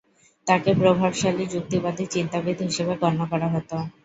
[0.47, 3.77] তাকে প্রভাবশালী যুক্তিবাদী চিন্তাবিদ হিসাবে গন্য করা হতো।